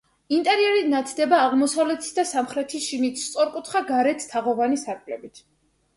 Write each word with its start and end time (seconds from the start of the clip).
ინტერიერი 0.35 0.79
ნათდება 0.93 1.41
აღმოსავლეთის 1.49 2.17
და 2.19 2.25
სამხრეთის, 2.29 2.87
შიგნით 2.89 3.21
სწორკუთხა 3.27 3.83
გარეთ 3.93 4.27
თაღოვანი 4.33 4.85
სარკმლებით. 4.87 5.45